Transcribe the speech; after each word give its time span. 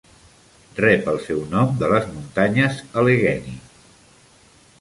Rep 0.79 1.09
el 1.11 1.19
seu 1.25 1.43
nom 1.51 1.77
de 1.83 1.89
les 1.93 2.09
muntanyes 2.15 2.81
Allegheny. 3.03 3.53